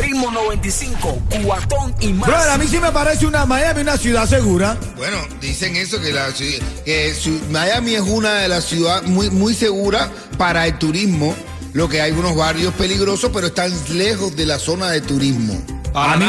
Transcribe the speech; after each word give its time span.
Ritmo 0.00 0.30
95, 0.30 1.22
cuatón 1.44 1.94
y 2.00 2.12
más. 2.12 2.28
Brother, 2.28 2.50
a 2.50 2.58
mí 2.58 2.66
sí 2.68 2.78
me 2.78 2.92
parece 2.92 3.26
una 3.26 3.44
Miami 3.46 3.80
una 3.80 3.96
ciudad 3.96 4.28
segura. 4.28 4.76
Bueno, 4.96 5.16
dicen 5.40 5.74
eso, 5.76 6.00
que, 6.00 6.12
la, 6.12 6.28
que 6.32 7.14
su- 7.14 7.40
Miami 7.50 7.94
es 7.94 8.02
una 8.02 8.34
de 8.36 8.48
las 8.48 8.64
ciudades 8.64 9.08
muy, 9.08 9.30
muy 9.30 9.54
seguras 9.54 10.08
para 10.38 10.66
el 10.66 10.78
turismo. 10.78 11.34
Lo 11.72 11.88
que 11.88 12.00
hay 12.00 12.10
unos 12.12 12.34
barrios 12.34 12.74
peligrosos, 12.74 13.30
pero 13.32 13.46
están 13.48 13.72
lejos 13.96 14.34
de 14.36 14.46
la 14.46 14.58
zona 14.58 14.90
de 14.90 15.00
turismo. 15.00 15.60
A 15.94 16.16
mí, 16.16 16.26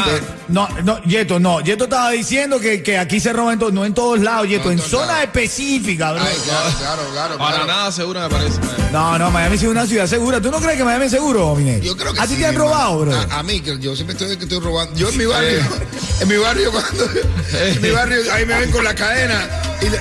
no, 0.48 0.68
no, 0.84 1.02
Yeto, 1.04 1.38
no. 1.38 1.60
Yeto 1.60 1.84
estaba 1.84 2.10
diciendo 2.10 2.58
que, 2.58 2.82
que 2.82 2.98
aquí 2.98 3.20
se 3.20 3.32
roban, 3.32 3.58
no 3.72 3.84
en 3.84 3.94
todos 3.94 4.18
lados, 4.20 4.48
Yeto, 4.48 4.66
No, 4.66 4.72
en 4.72 4.78
en 4.78 4.84
zonas 4.84 5.08
lados. 5.08 5.24
específicas, 5.24 6.14
bro. 6.14 6.22
Ay, 6.24 6.36
claro, 6.44 6.70
claro, 6.78 7.02
claro. 7.12 7.38
Para 7.38 7.50
claro. 7.56 7.66
nada 7.66 7.92
seguro 7.92 8.20
me 8.20 8.28
parece. 8.28 8.58
No, 8.92 9.18
no, 9.18 9.30
Miami 9.30 9.56
es 9.56 9.62
una 9.62 9.86
ciudad 9.86 10.06
segura. 10.06 10.40
¿Tú 10.40 10.50
no 10.50 10.58
crees 10.60 10.76
que 10.76 10.84
Miami 10.84 11.04
es 11.06 11.10
seguro, 11.12 11.54
Mine? 11.54 11.80
Yo 11.80 11.96
creo 11.96 12.12
que 12.12 12.20
¿A 12.20 12.26
ti 12.26 12.34
sí, 12.34 12.40
te 12.40 12.46
han 12.46 12.54
robado, 12.56 12.98
bro? 13.00 13.12
A, 13.14 13.38
a 13.38 13.42
mí, 13.42 13.60
que 13.60 13.78
yo 13.78 13.94
siempre 13.94 14.14
estoy 14.16 14.36
que 14.36 14.44
estoy 14.44 14.58
robando. 14.60 14.94
Yo 14.98 15.08
en 15.08 15.16
mi 15.18 15.24
barrio, 15.26 15.60
en 16.20 16.28
mi 16.28 16.36
barrio 16.36 16.72
cuando, 16.72 17.04
en 17.60 17.80
mi 17.82 17.90
barrio, 17.92 18.20
ahí 18.32 18.44
me 18.44 18.58
ven 18.58 18.70
con 18.70 18.84
la 18.84 18.94
cadena. 18.94 19.48
Y 19.80 19.88
le- 19.88 20.00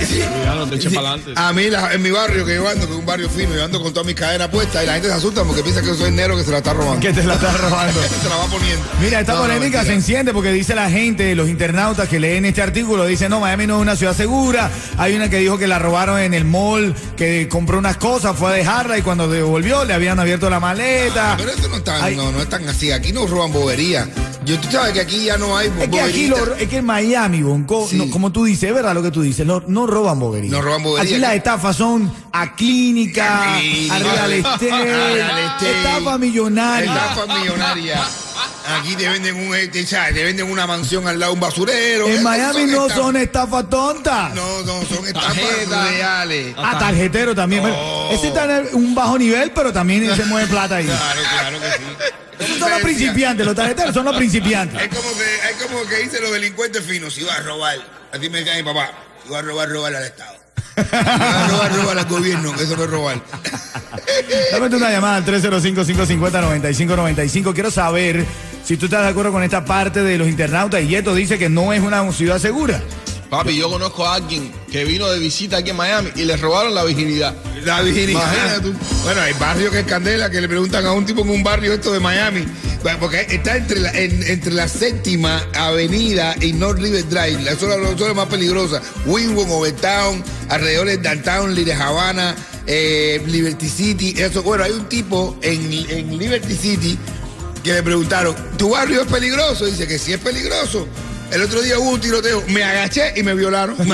Cuidado, 0.40 0.66
te 0.66 0.76
eche 0.76 0.88
Sí, 0.90 0.94
para 0.94 1.08
adelante. 1.10 1.32
A 1.36 1.52
mí, 1.52 1.70
la- 1.70 1.92
en 1.92 2.02
mi 2.02 2.10
barrio 2.10 2.44
que 2.44 2.54
yo 2.56 2.68
ando, 2.68 2.86
que 2.86 2.92
es 2.92 2.98
un 2.98 3.06
barrio 3.06 3.28
fino, 3.30 3.54
yo 3.54 3.64
ando 3.64 3.82
con 3.82 3.92
todas 3.92 4.06
mis 4.06 4.14
cadenas 4.16 4.48
puestas 4.48 4.82
y 4.82 4.86
la 4.86 4.94
gente 4.94 5.08
se 5.08 5.14
asusta 5.14 5.44
porque 5.44 5.62
piensa 5.62 5.80
que 5.80 5.88
yo 5.88 5.94
soy 5.94 6.08
el 6.08 6.16
negro 6.16 6.36
que 6.36 6.44
se 6.44 6.50
la 6.50 6.58
está 6.58 6.72
robando. 6.72 7.00
Que 7.00 7.12
te 7.12 7.22
la 7.24 7.34
estás 7.34 7.60
robando. 7.60 8.00
se 8.22 8.28
la 8.28 8.36
va 8.36 8.46
poniendo. 8.46 8.84
Mira, 9.00 9.20
esta 9.20 9.32
No, 9.32 9.38
no, 9.40 9.44
polémica 9.44 9.82
se 9.82 9.88
mentira. 9.90 9.94
enciende 9.94 10.32
porque 10.32 10.52
dice 10.52 10.74
la 10.74 10.90
gente, 10.90 11.34
los 11.34 11.48
internautas 11.48 12.08
que 12.08 12.18
leen 12.20 12.44
este 12.44 12.62
artículo, 12.62 13.06
dicen, 13.06 13.30
no, 13.30 13.40
Miami 13.40 13.66
no 13.66 13.76
es 13.76 13.82
una 13.82 13.96
ciudad 13.96 14.16
segura. 14.16 14.70
Hay 14.98 15.14
una 15.14 15.28
que 15.28 15.36
dijo 15.38 15.58
que 15.58 15.66
la 15.66 15.78
robaron 15.78 16.18
en 16.18 16.34
el 16.34 16.44
mall, 16.44 16.94
que 17.16 17.48
compró 17.48 17.78
unas 17.78 17.96
cosas, 17.96 18.36
fue 18.36 18.50
a 18.50 18.54
dejarla 18.54 18.98
y 18.98 19.02
cuando 19.02 19.28
devolvió 19.28 19.84
le 19.84 19.94
habían 19.94 20.18
abierto 20.18 20.48
la 20.50 20.60
maleta. 20.60 21.32
Ah, 21.32 21.36
Pero 21.38 21.50
esto 21.50 21.68
no 21.68 21.76
es 21.76 21.84
tan, 21.84 22.02
Ay. 22.02 22.16
no, 22.16 22.30
no 22.32 22.40
es 22.40 22.48
tan 22.48 22.68
así. 22.68 22.90
Aquí 22.92 23.12
no 23.12 23.26
roban 23.26 23.52
bobería. 23.52 24.08
Yo, 24.44 24.58
tú 24.58 24.70
sabes 24.70 24.92
que 24.94 25.00
aquí 25.00 25.24
ya 25.24 25.36
no 25.36 25.56
hay 25.56 25.70
Es 25.80 25.88
que 25.88 26.00
aquí, 26.00 26.26
lo- 26.28 26.54
es 26.54 26.68
que 26.68 26.78
en 26.78 26.86
Miami, 26.86 27.42
Bonco, 27.42 27.86
Sí. 27.88 27.96
no, 27.96 28.10
como 28.10 28.32
tú 28.32 28.44
dices, 28.44 28.70
es 28.70 28.74
verdad 28.74 28.94
lo 28.94 29.02
que 29.02 29.10
tú 29.10 29.22
dices, 29.22 29.46
no, 29.46 29.62
no 29.66 29.86
roban 29.86 30.18
bobería. 30.18 30.50
No 30.50 30.62
roban 30.62 30.82
bobería. 30.82 31.08
Aquí 31.10 31.20
las 31.20 31.34
estafas 31.34 31.76
son 31.76 32.10
a 32.32 32.54
clínica, 32.54 33.54
A 33.56 33.58
real 33.98 34.32
estate, 34.32 34.70
estafa 35.78 36.18
millonaria. 36.18 36.90
Estafa 36.92 37.26
millonaria. 37.38 38.00
Aquí 38.78 38.94
te 38.94 39.08
venden 39.08 39.36
un, 39.36 39.54
eh, 39.54 39.68
te, 39.68 40.24
venden 40.24 40.50
una 40.50 40.66
mansión 40.66 41.06
al 41.06 41.18
lado 41.18 41.32
de 41.32 41.34
un 41.34 41.40
basurero. 41.40 42.06
En 42.08 42.22
Miami 42.22 42.64
no 42.64 42.86
estafas. 42.86 42.96
son 43.04 43.16
estafas 43.16 43.68
tontas. 43.70 44.34
No, 44.34 44.62
no, 44.62 44.82
son 44.84 45.06
estafas 45.06 45.34
Tarjeta. 45.36 45.84
reales. 45.90 46.54
A 46.56 46.78
tarjetero 46.78 47.34
también. 47.34 47.62
No. 47.64 48.10
Ese 48.10 48.28
está 48.28 48.60
en 48.60 48.68
un 48.74 48.94
bajo 48.94 49.18
nivel, 49.18 49.50
pero 49.52 49.72
también 49.72 50.14
se 50.16 50.24
mueve 50.24 50.46
plata 50.48 50.76
ahí. 50.76 50.86
Claro, 50.86 51.20
claro 51.38 51.58
que 51.60 51.66
sí. 51.66 52.09
Los 52.82 52.96
principiantes, 52.96 53.46
los 53.46 53.54
tarjeteros 53.54 53.94
son 53.94 54.04
los 54.04 54.16
principiantes. 54.16 54.82
Es 54.82 54.88
como 54.88 55.08
que, 55.16 55.34
es 55.50 55.56
como 55.66 55.86
que 55.86 55.96
dicen 55.96 56.22
los 56.22 56.32
delincuentes 56.32 56.84
finos, 56.84 57.14
si 57.14 57.22
vas 57.22 57.38
a 57.38 57.42
robar, 57.42 57.78
así 58.12 58.28
me 58.30 58.38
decía 58.38 58.56
mi 58.56 58.62
papá, 58.62 58.90
si 59.22 59.28
vas 59.30 59.40
a 59.40 59.42
robar, 59.42 59.68
robar 59.68 59.94
al 59.94 60.04
Estado. 60.04 60.36
Si 60.76 60.82
vas 60.82 60.94
a 60.94 61.48
robar, 61.48 61.76
robar 61.76 61.98
al 61.98 62.06
gobierno, 62.06 62.54
que 62.54 62.62
eso 62.64 62.76
no 62.76 62.84
es 62.84 62.90
robar. 62.90 63.20
Dame 64.52 64.76
una 64.76 64.90
llamada 64.90 65.16
al 65.16 65.24
305-550-9595. 65.26 67.54
Quiero 67.54 67.70
saber 67.70 68.26
si 68.64 68.76
tú 68.76 68.86
estás 68.86 69.02
de 69.02 69.08
acuerdo 69.08 69.32
con 69.32 69.42
esta 69.42 69.64
parte 69.64 70.02
de 70.02 70.18
los 70.18 70.28
internautas. 70.28 70.82
Y 70.82 70.88
Yeto 70.88 71.14
dice 71.14 71.38
que 71.38 71.48
no 71.48 71.72
es 71.72 71.80
una 71.80 72.12
ciudad 72.12 72.38
segura. 72.38 72.82
Papi, 73.28 73.56
yo 73.56 73.70
conozco 73.70 74.06
a 74.06 74.16
alguien 74.16 74.52
que 74.70 74.84
vino 74.84 75.08
de 75.08 75.18
visita 75.18 75.56
aquí 75.58 75.70
en 75.70 75.76
Miami 75.76 76.10
y 76.16 76.24
le 76.24 76.36
robaron 76.36 76.74
la 76.74 76.84
virginidad. 76.84 77.34
La 77.64 77.82
virginidad. 77.82 78.22
Imagínate 78.22 78.60
tú. 78.60 78.74
Bueno, 79.02 79.20
hay 79.22 79.32
barrio 79.34 79.70
que 79.70 79.80
es 79.80 79.86
Candela, 79.86 80.30
que 80.30 80.40
le 80.40 80.48
preguntan 80.48 80.86
a 80.86 80.92
un 80.92 81.04
tipo 81.06 81.22
en 81.22 81.30
un 81.30 81.42
barrio 81.42 81.72
esto 81.72 81.92
de 81.92 82.00
Miami, 82.00 82.44
porque 82.98 83.26
está 83.30 83.56
entre 83.56 83.80
la, 83.80 83.90
en- 83.92 84.22
entre 84.24 84.52
la 84.52 84.68
séptima 84.68 85.42
avenida 85.54 86.34
y 86.40 86.52
North 86.52 86.80
River 86.80 87.08
Drive, 87.08 87.42
la 87.42 87.54
zona, 87.56 87.76
la 87.76 87.96
zona 87.96 88.14
más 88.14 88.26
peligrosa, 88.26 88.80
Wynwood, 89.06 89.50
Overtown, 89.50 90.22
alrededor 90.48 90.86
de 90.88 90.96
Downtown, 90.98 91.54
Little 91.54 91.74
Havana, 91.74 92.34
eh, 92.66 93.22
Liberty 93.26 93.68
City, 93.68 94.14
eso, 94.18 94.42
bueno, 94.42 94.64
hay 94.64 94.72
un 94.72 94.88
tipo 94.88 95.36
en, 95.42 95.72
en 95.90 96.18
Liberty 96.18 96.54
City 96.54 96.98
que 97.64 97.72
le 97.74 97.82
preguntaron, 97.82 98.34
¿tu 98.56 98.70
barrio 98.70 99.02
es 99.02 99.08
peligroso? 99.08 99.66
Dice 99.66 99.86
que 99.86 99.98
sí 99.98 100.12
es 100.14 100.18
peligroso. 100.20 100.86
El 101.30 101.42
otro 101.42 101.60
día 101.62 101.78
hubo 101.78 101.90
un 101.90 102.00
tiroteo, 102.00 102.42
me 102.48 102.64
agaché 102.64 103.12
y 103.16 103.22
me 103.22 103.34
violaron. 103.34 103.76
Eso. 103.80 103.84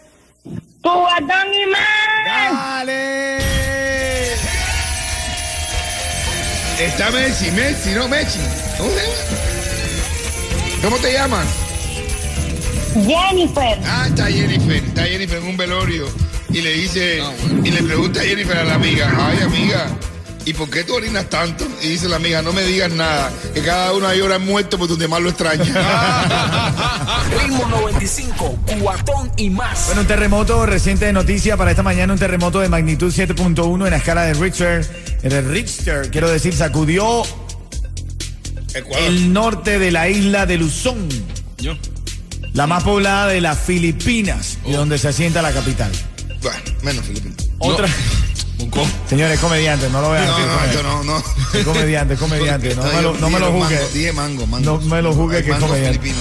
Cubatón 0.81 1.53
y 1.53 1.67
más. 1.67 1.81
¡Dale! 2.25 3.37
Está 6.79 7.11
Messi, 7.11 7.51
Messi, 7.51 7.91
no 7.91 8.07
Messi. 8.07 8.39
¿Cómo 8.77 8.89
se 8.91 8.97
llama? 8.97 9.56
¿Cómo 10.87 10.99
te 10.99 11.11
llamas? 11.11 11.45
Jennifer. 12.93 13.77
Ah, 13.85 14.05
está 14.07 14.27
Jennifer, 14.27 14.77
está 14.77 15.03
Jennifer 15.03 15.39
en 15.39 15.47
un 15.47 15.57
velorio 15.57 16.07
y 16.47 16.61
le 16.61 16.71
dice, 16.75 17.21
y 17.61 17.71
le 17.71 17.83
pregunta 17.83 18.21
a 18.21 18.23
Jennifer 18.23 18.57
a 18.57 18.63
la 18.63 18.75
amiga, 18.75 19.13
ay 19.19 19.39
amiga, 19.43 19.87
¿y 20.45 20.53
por 20.53 20.69
qué 20.69 20.85
tú 20.85 20.95
orinas 20.95 21.29
tanto? 21.29 21.67
Y 21.81 21.89
dice 21.89 22.07
la 22.07 22.15
amiga, 22.15 22.41
no 22.41 22.53
me 22.53 22.63
digas 22.63 22.89
nada, 22.93 23.33
que 23.53 23.61
cada 23.63 23.91
uno 23.91 24.07
ahí 24.07 24.21
ahora 24.21 24.39
muerto 24.39 24.77
por 24.77 24.87
donde 24.87 25.09
más 25.09 25.19
lo 25.19 25.27
extraña. 25.27 25.65
Ritmo 27.37 27.65
95, 27.67 28.57
cuatón 28.81 29.29
y 29.35 29.49
más. 29.49 29.87
Bueno, 29.87 29.99
un 29.99 30.07
terremoto 30.07 30.65
reciente 30.65 31.03
de 31.03 31.11
noticia 31.11 31.57
para 31.57 31.71
esta 31.71 31.83
mañana, 31.83 32.13
un 32.13 32.19
terremoto 32.19 32.61
de 32.61 32.69
magnitud 32.69 33.13
7.1 33.13 33.83
en 33.83 33.91
la 33.91 33.97
escala 33.97 34.21
de 34.23 34.35
Richter. 34.35 34.89
El 35.21 35.49
Richter, 35.49 36.09
quiero 36.11 36.29
decir, 36.29 36.55
sacudió 36.55 37.25
Ecuador. 38.77 39.07
el 39.07 39.33
norte 39.33 39.79
de 39.79 39.91
la 39.91 40.09
isla 40.09 40.45
de 40.45 40.57
Luzón, 40.57 41.07
Yo. 41.57 41.73
la 42.53 42.67
más 42.67 42.83
poblada 42.83 43.27
de 43.27 43.41
las 43.41 43.57
Filipinas 43.59 44.57
y 44.65 44.71
donde 44.71 44.97
se 44.97 45.07
asienta 45.09 45.41
la 45.41 45.51
capital. 45.51 45.91
Bueno, 46.41 46.59
menos 46.83 47.05
Filipino. 47.05 47.35
Otra. 47.59 47.87
Señores, 49.07 49.39
comediante, 49.39 49.87
no 49.89 50.01
lo 50.01 50.11
vean. 50.11 50.25
No, 50.25 50.37
no, 50.83 51.03
no, 51.03 51.03
no. 51.03 51.23
Es 51.53 51.63
comediante, 51.65 52.15
comediante. 52.15 52.75
No 52.75 52.83
me 52.83 53.01
lo, 53.01 53.13
no 53.17 53.29
me 53.29 53.39
lo 53.39 53.51
Dije 53.51 53.59
juzgue. 53.61 53.75
mango, 53.75 53.89
Dije 53.93 54.13
mango, 54.13 54.47
mango. 54.47 54.65
No 54.79 54.81
me 54.87 55.01
lo 55.01 55.13
juzgue 55.13 55.43
que 55.43 55.51
es 55.51 55.57
comediante. 55.57 55.99
filipino. 55.99 56.17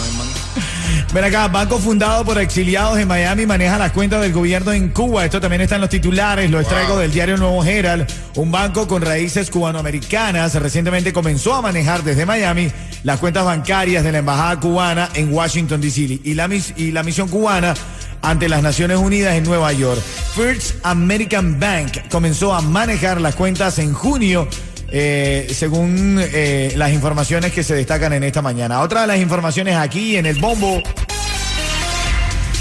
Ven 1.13 1.25
acá, 1.25 1.49
banco 1.49 1.79
fundado 1.79 2.25
por 2.25 2.39
exiliados 2.39 2.99
en 2.99 3.09
Miami 3.09 3.47
maneja 3.47 3.79
las 3.79 3.93
cuentas 3.93 4.21
del 4.23 4.33
gobierno 4.33 4.73
en 4.73 4.89
Cuba. 4.91 5.25
Esto 5.25 5.41
también 5.41 5.63
está 5.63 5.77
en 5.77 5.81
los 5.83 5.91
titulares, 5.91 6.51
lo 6.51 6.61
extraigo 6.61 6.91
Wow. 6.95 6.99
del 7.01 7.13
diario 7.13 7.37
Nuevo 7.37 7.65
Herald. 7.65 8.07
Un 8.35 8.51
banco 8.53 8.87
con 8.87 9.03
raíces 9.03 9.51
cubanoamericanas 9.51 10.55
recientemente 10.55 11.13
comenzó 11.13 11.55
a 11.55 11.63
manejar 11.63 12.03
desde 12.03 12.27
Miami 12.27 12.71
las 13.03 13.19
cuentas 13.21 13.45
bancarias 13.45 14.05
de 14.05 14.13
la 14.13 14.19
embajada 14.19 14.61
cubana 14.61 15.09
en 15.15 15.33
Washington 15.33 15.81
D.C. 15.81 16.21
y 16.23 16.35
la, 16.35 16.49
mis- 16.49 16.75
y 16.77 16.93
la 16.93 17.03
misión 17.03 17.29
cubana 17.29 17.75
ante 18.23 18.49
las 18.49 18.63
Naciones 18.63 18.99
Unidas 18.99 19.35
en 19.37 19.45
Nueva 19.45 19.73
York. 19.73 20.01
First 20.35 20.75
American 20.83 21.59
Bank 21.61 22.09
comenzó 22.11 22.53
a 22.55 22.61
manejar 22.61 23.21
las 23.21 23.35
cuentas 23.37 23.79
en 23.79 23.93
junio 23.93 24.49
eh, 24.89 25.49
según 25.55 26.19
eh, 26.21 26.73
las 26.77 26.93
informaciones 26.93 27.53
que 27.53 27.63
se 27.63 27.75
destacan 27.75 28.13
en 28.13 28.25
esta 28.25 28.43
mañana. 28.43 28.81
Otra 28.81 29.03
de 29.03 29.07
las 29.07 29.19
informaciones 29.19 29.77
aquí 29.77 30.17
en 30.17 30.27
el 30.27 30.39
bombo. 30.41 30.83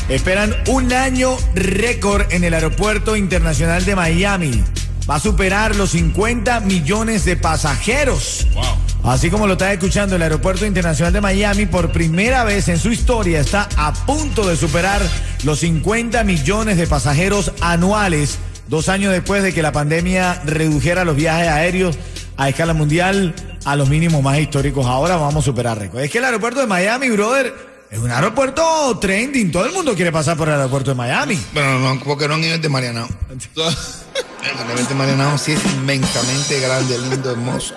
Esperan 0.10 0.56
un 0.68 0.94
año 0.94 1.36
récord 1.56 2.32
en 2.32 2.44
el 2.44 2.54
aeropuerto 2.54 3.16
internacional 3.16 3.86
de 3.86 3.96
Miami. 3.96 4.64
Va 5.10 5.16
a 5.16 5.20
superar 5.20 5.76
los 5.76 5.92
50 5.92 6.62
millones 6.62 7.26
de 7.26 7.36
pasajeros. 7.36 8.48
Así 9.04 9.30
como 9.30 9.46
lo 9.46 9.54
está 9.54 9.72
escuchando, 9.72 10.16
el 10.16 10.22
aeropuerto 10.24 10.66
internacional 10.66 11.14
de 11.14 11.22
Miami 11.22 11.68
por 11.68 11.92
primera 11.92 12.44
vez 12.44 12.70
en 12.70 12.80
su 12.80 12.92
historia 12.92 13.40
está 13.40 13.70
a 13.78 13.94
punto 13.94 14.48
de 14.48 14.56
superar 14.56 15.00
los 15.44 15.60
50 15.60 16.24
millones 16.24 16.78
de 16.78 16.88
pasajeros 16.88 17.52
anuales, 17.62 18.40
dos 18.68 18.90
años 18.90 19.12
después 19.12 19.44
de 19.44 19.54
que 19.54 19.62
la 19.62 19.72
pandemia 19.72 20.42
redujera 20.46 21.04
los 21.06 21.16
viajes 21.16 21.48
aéreos 21.50 21.98
a 22.38 22.50
escala 22.50 22.74
mundial 22.74 23.34
a 23.66 23.76
los 23.76 23.90
mínimos 23.90 24.22
más 24.22 24.38
históricos. 24.40 24.86
Ahora 24.86 25.16
vamos 25.18 25.44
a 25.44 25.46
superar 25.46 25.78
récord. 25.80 26.02
Es 26.02 26.12
que 26.12 26.18
el 26.20 26.26
aeropuerto 26.26 26.60
de 26.60 26.68
Miami, 26.68 27.10
brother, 27.10 27.54
es 27.90 28.00
un 28.00 28.12
aeropuerto 28.12 28.98
trending. 29.00 29.52
Todo 29.52 29.66
el 29.66 29.72
mundo 29.72 29.96
quiere 29.96 30.12
pasar 30.12 30.36
por 30.38 30.48
el 30.50 30.56
aeropuerto 30.56 30.92
de 30.92 30.96
Miami. 30.96 31.40
Bueno, 31.54 31.80
no, 31.80 32.00
porque 32.04 32.28
no 32.28 32.36
en 32.36 32.44
el 32.46 32.62
de 32.62 32.70
Marianao. 32.70 33.08
El 33.30 34.88
de 34.88 34.96
Marianao 34.96 35.38
sí 35.38 35.54
es 35.54 35.60
inmensamente 35.78 36.60
grande, 36.60 36.98
lindo, 36.98 37.32
hermoso. 37.32 37.74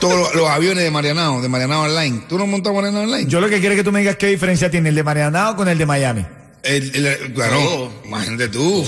Todos 0.00 0.18
los, 0.18 0.34
los 0.34 0.48
aviones 0.48 0.82
de 0.82 0.90
Marianao, 0.90 1.40
de 1.40 1.48
Marianao 1.48 1.82
Online. 1.82 2.24
¿Tú 2.28 2.36
no 2.38 2.46
montas 2.46 2.72
Marianao 2.74 3.02
Online? 3.04 3.28
Yo 3.28 3.40
lo 3.40 3.48
que 3.48 3.60
quiero 3.60 3.74
es 3.74 3.80
que 3.80 3.84
tú 3.84 3.92
me 3.92 4.00
digas 4.00 4.16
qué 4.16 4.26
diferencia 4.28 4.70
tiene 4.70 4.88
el 4.88 4.94
de 4.94 5.02
Marianao 5.04 5.54
con 5.56 5.68
el 5.68 5.78
de 5.78 5.86
Miami. 5.86 6.26
El- 6.62 6.94
el- 7.06 7.32
claro, 7.32 7.92
imagínate 8.04 8.48
tú. 8.48 8.84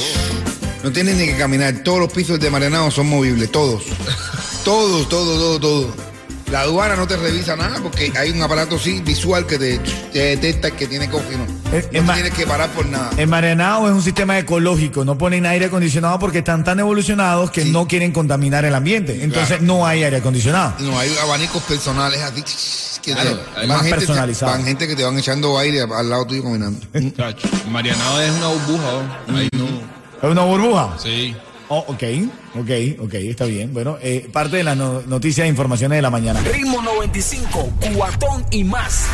No 0.82 0.90
tienes 0.92 1.16
ni 1.16 1.26
que 1.26 1.36
caminar. 1.36 1.74
Todos 1.84 2.00
los 2.00 2.12
pisos 2.12 2.40
de 2.40 2.50
Marianao 2.50 2.90
son 2.90 3.08
movibles, 3.08 3.50
todos. 3.52 3.84
Todos, 4.64 5.08
todo, 5.08 5.36
todo, 5.38 5.60
todo. 5.60 6.12
La 6.50 6.60
aduana 6.62 6.96
no 6.96 7.06
te 7.06 7.16
revisa 7.16 7.56
nada 7.56 7.78
porque 7.82 8.12
hay 8.14 8.30
un 8.30 8.42
aparato 8.42 8.78
sí 8.78 9.00
visual 9.00 9.46
que 9.46 9.58
te, 9.58 9.78
te 10.12 10.18
detecta 10.18 10.70
que 10.70 10.86
tiene 10.86 11.08
coffee, 11.08 11.38
¿no? 11.38 11.46
Es- 11.74 11.86
es 11.90 11.92
No 12.02 12.08
ma- 12.08 12.14
tienes 12.14 12.34
que 12.34 12.46
parar 12.46 12.68
por 12.72 12.84
nada. 12.84 13.10
En 13.16 13.30
Marianao 13.30 13.88
es 13.88 13.94
un 13.94 14.02
sistema 14.02 14.38
ecológico, 14.38 15.02
no 15.04 15.16
ponen 15.16 15.46
aire 15.46 15.66
acondicionado 15.66 16.18
porque 16.18 16.38
están 16.38 16.62
tan 16.62 16.78
evolucionados 16.78 17.50
que 17.50 17.62
Sí. 17.62 17.70
no 17.70 17.88
quieren 17.88 18.12
contaminar 18.12 18.66
el 18.66 18.74
ambiente. 18.74 19.22
Entonces 19.24 19.48
Claro. 19.58 19.64
no 19.64 19.86
hay 19.86 20.02
aire 20.04 20.18
acondicionado. 20.18 20.74
No, 20.80 20.98
hay 20.98 21.16
abanicos 21.22 21.62
personales 21.62 22.20
así. 22.20 22.42
Que 23.02 23.14
Claro, 23.14 23.40
te- 23.58 23.66
más 23.66 23.80
gente, 23.82 23.96
personalizados. 23.96 24.54
van 24.54 24.64
gente 24.64 24.86
que 24.86 24.94
te 24.94 25.04
van 25.04 25.18
echando 25.18 25.58
aire 25.58 25.80
al 25.82 26.08
lado 26.10 26.26
tuyo 26.26 26.42
caminando. 26.44 26.78
Marianao 27.70 28.20
es 28.20 28.30
una 28.30 28.48
burbuja. 28.48 28.92
¿no? 29.26 29.36
Ahí 29.38 29.48
no. 29.56 30.01
¿Es 30.22 30.28
una 30.30 30.42
burbuja? 30.42 30.96
Sí. 30.98 31.34
Oh, 31.68 31.78
ok, 31.88 32.02
ok, 32.56 32.70
ok, 33.00 33.14
está 33.14 33.44
bien. 33.46 33.72
Bueno, 33.72 33.96
eh, 34.02 34.28
parte 34.30 34.58
de 34.58 34.62
las 34.64 34.76
no- 34.76 35.00
noticias 35.06 35.46
e 35.46 35.48
informaciones 35.48 35.96
de 35.96 36.02
la 36.02 36.10
mañana. 36.10 36.40
Ritmo 36.42 36.82
95, 36.82 37.72
cuatón 37.96 38.44
y 38.50 38.62
más. 38.62 39.06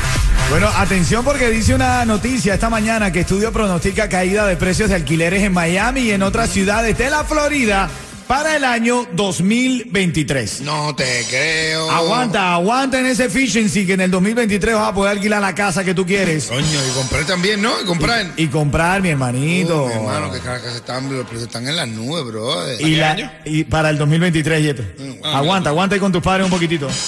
Bueno, 0.50 0.68
atención 0.76 1.24
porque 1.24 1.50
dice 1.50 1.74
una 1.74 2.04
noticia 2.04 2.54
esta 2.54 2.68
mañana 2.68 3.12
que 3.12 3.20
estudio 3.20 3.52
pronostica 3.52 4.08
caída 4.08 4.46
de 4.46 4.56
precios 4.56 4.88
de 4.88 4.96
alquileres 4.96 5.42
en 5.44 5.52
Miami 5.52 6.00
y 6.00 6.10
en 6.10 6.22
otras 6.22 6.50
ciudades 6.50 6.98
de 6.98 7.10
la 7.10 7.22
Florida 7.24 7.88
para 8.28 8.54
el 8.56 8.64
año 8.64 9.06
2023. 9.14 10.60
No 10.60 10.94
te 10.94 11.24
creo. 11.30 11.90
Aguanta, 11.90 12.52
aguanta 12.54 13.00
en 13.00 13.06
ese 13.06 13.24
efficiency 13.24 13.86
que 13.86 13.94
en 13.94 14.02
el 14.02 14.10
2023 14.10 14.74
vas 14.74 14.90
a 14.90 14.94
poder 14.94 15.12
alquilar 15.12 15.40
la 15.40 15.54
casa 15.54 15.82
que 15.82 15.94
tú 15.94 16.04
quieres. 16.06 16.44
Coño, 16.46 16.60
y 16.62 16.94
comprar 16.94 17.24
también, 17.24 17.62
¿no? 17.62 17.72
Y 17.82 17.86
comprar. 17.86 18.26
Y 18.36 18.46
comprar, 18.48 19.00
mi 19.02 19.08
hermanito. 19.08 19.84
Uh, 19.84 19.88
mi 19.88 19.94
hermano, 19.94 20.30
que 20.30 20.40
cada 20.40 20.60
casa 20.60 20.76
están, 20.76 21.10
los 21.10 21.24
precios 21.26 21.48
están 21.48 21.66
en 21.66 21.74
las 21.76 21.88
nubes, 21.88 22.24
bro. 22.26 22.54
y, 22.78 22.96
la- 22.96 23.12
año? 23.12 23.32
y 23.46 23.64
para 23.64 23.88
el 23.90 23.96
2023, 23.98 24.62
Yeto. 24.62 24.82
aguanta, 25.24 25.70
aguanta 25.70 25.94
ahí 25.94 26.00
con 26.00 26.12
tus 26.12 26.22
padres 26.22 26.44
un 26.44 26.50
poquitito. 26.50 26.86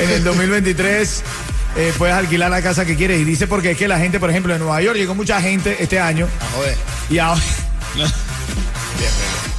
en 0.00 0.10
el 0.10 0.24
2023 0.24 1.22
eh, 1.76 1.92
puedes 1.98 2.14
alquilar 2.16 2.50
la 2.50 2.62
casa 2.62 2.86
que 2.86 2.96
quieres. 2.96 3.20
Y 3.20 3.24
dice 3.24 3.46
porque 3.46 3.72
es 3.72 3.76
que 3.78 3.86
la 3.86 3.98
gente, 3.98 4.18
por 4.18 4.30
ejemplo, 4.30 4.54
en 4.54 4.60
Nueva 4.60 4.80
York 4.80 4.96
llegó 4.96 5.14
mucha 5.14 5.42
gente 5.42 5.76
este 5.78 6.00
año 6.00 6.26
Ah, 6.40 6.46
joder. 6.56 6.76
y 7.10 7.18
ahora, 7.18 7.40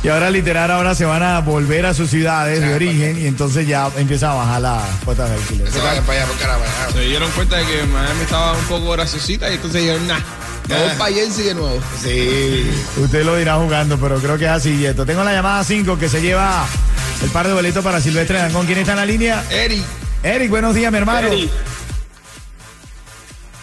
y 0.04 0.08
ahora 0.10 0.30
literal 0.32 0.72
ahora 0.72 0.96
se 0.96 1.06
van 1.06 1.22
a 1.24 1.40
volver 1.40 1.86
a 1.86 1.94
sus 1.94 2.10
ciudades 2.10 2.60
de 2.62 2.72
Ah, 2.72 2.76
origen 2.76 3.20
y 3.22 3.28
entonces 3.28 3.68
ya 3.68 3.90
empieza 3.98 4.32
a 4.32 4.36
bajar 4.36 4.62
la 4.62 4.82
cuota 5.06 5.26
de 5.28 5.36
alquiler. 5.36 5.72
Se 5.72 5.80
vayan 5.80 6.04
para 6.06 6.20
allá, 6.24 6.28
por 6.32 6.38
carajo. 6.40 6.62
Se 6.94 7.00
dieron 7.02 7.30
cuenta 7.32 7.58
de 7.58 7.66
que 7.66 7.84
Miami 7.84 8.22
estaba 8.22 8.54
un 8.54 8.66
poco 8.66 8.92
graciosita 8.92 9.50
y 9.50 9.56
entonces 9.56 9.82
dijeron, 9.82 10.08
nah, 10.08 10.20
vamos 10.70 10.92
Ah. 10.92 10.96
para 10.98 11.06
allá 11.06 11.24
y 11.24 11.32
sigue 11.32 11.54
nuevo. 11.54 11.80
Sí. 12.02 12.72
Usted 12.98 13.24
lo 13.26 13.36
dirá 13.36 13.56
jugando, 13.56 13.98
pero 13.98 14.18
creo 14.20 14.38
que 14.38 14.46
es 14.46 14.52
así, 14.52 14.78
Yeto. 14.78 15.06
Tengo 15.06 15.24
la 15.24 15.34
llamada 15.34 15.64
5 15.64 15.98
que 16.00 16.10
se 16.10 16.22
lleva 16.22 16.66
el 17.22 17.30
par 17.30 17.48
de 17.48 17.54
boletos 17.54 17.84
para 17.84 18.02
Silvestre 18.02 18.40
Dangón. 18.40 18.66
¿Quién 18.66 18.80
está 18.80 18.94
en 18.94 18.98
la 18.98 19.06
línea? 19.06 19.44
Eric, 19.52 19.84
Eric, 20.24 20.50
buenos 20.50 20.74
días, 20.74 20.92
mi 20.92 20.98
hermano. 20.98 21.28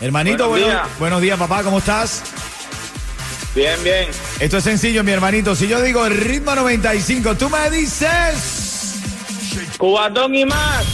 Hermanito, 0.01 0.49
Buenos 0.49 0.69
buenos, 0.69 0.69
días. 0.87 0.99
buenos 1.01 1.21
días, 1.23 1.39
papá, 1.39 1.63
¿cómo 1.65 1.79
estás? 1.79 2.23
Bien, 3.59 3.83
bien. 3.83 4.07
Esto 4.39 4.59
es 4.59 4.63
sencillo, 4.63 5.03
mi 5.03 5.11
hermanito. 5.11 5.57
Si 5.57 5.67
yo 5.67 5.83
digo 5.83 6.09
ritmo 6.09 6.55
95, 6.55 7.35
tú 7.37 7.51
me 7.51 7.69
dices. 7.71 9.01
Cubatón 9.77 10.33
y 10.37 10.45
más. 10.45 10.87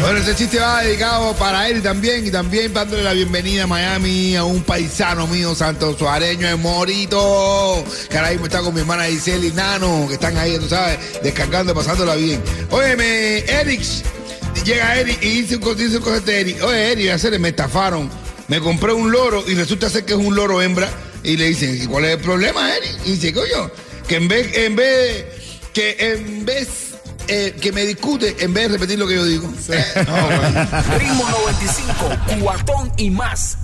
Bueno, 0.00 0.20
este 0.20 0.34
chiste 0.36 0.58
va 0.58 0.82
dedicado 0.82 1.34
para 1.34 1.68
él 1.68 1.82
también 1.82 2.26
y 2.26 2.30
también 2.30 2.72
dándole 2.72 3.02
la 3.02 3.12
bienvenida 3.12 3.64
a 3.64 3.66
Miami 3.66 4.34
a 4.36 4.44
un 4.44 4.62
paisano 4.62 5.26
mío, 5.26 5.54
Santo 5.54 5.94
Suareño 5.94 6.48
de 6.48 6.56
Morito. 6.56 7.84
Que 8.08 8.16
ahora 8.16 8.30
mismo 8.30 8.46
está 8.46 8.62
con 8.62 8.72
mi 8.72 8.80
hermana 8.80 9.04
Giselle 9.04 9.48
y 9.48 9.52
Nano, 9.52 10.06
que 10.08 10.14
están 10.14 10.38
ahí, 10.38 10.58
tú 10.58 10.66
sabes, 10.66 11.22
descargando, 11.22 11.74
pasándola 11.74 12.14
bien. 12.14 12.42
Óyeme, 12.70 13.40
Eric, 13.40 13.82
llega 14.64 14.96
Eric 14.96 15.18
y 15.22 15.42
dice 15.42 15.56
un, 15.56 15.76
dice 15.76 15.98
un 15.98 16.02
cosete 16.02 16.32
de 16.32 16.40
Eric. 16.40 16.64
Oye, 16.64 16.92
Eric, 16.92 17.10
hacer 17.10 17.38
me 17.38 17.50
estafaron. 17.50 18.29
Me 18.50 18.58
compré 18.58 18.92
un 18.92 19.12
loro 19.12 19.44
y 19.46 19.54
resulta 19.54 19.88
ser 19.88 20.04
que 20.04 20.14
es 20.14 20.18
un 20.18 20.34
loro 20.34 20.60
hembra. 20.60 20.90
Y 21.22 21.36
le 21.36 21.46
dicen, 21.46 21.80
¿y 21.80 21.86
cuál 21.86 22.06
es 22.06 22.16
el 22.16 22.18
problema, 22.18 22.68
Eric? 22.74 22.98
Y 23.06 23.12
dice, 23.12 23.32
coño, 23.32 23.70
que 24.08 24.16
en 24.16 24.26
vez, 24.26 24.56
en 24.56 24.74
vez, 24.74 25.24
que 25.72 25.96
en 26.00 26.44
vez 26.44 26.68
eh, 27.28 27.54
que 27.60 27.70
me 27.70 27.84
discute 27.84 28.34
en 28.40 28.52
vez 28.52 28.64
de 28.64 28.72
repetir 28.72 28.98
lo 28.98 29.06
que 29.06 29.14
yo 29.14 29.24
digo. 29.24 29.48
Eh, 29.68 29.84
no. 30.04 30.98
Ritmo 30.98 31.30
95, 31.30 32.40
cuatón 32.40 32.92
y 32.96 33.10
más. 33.10 33.56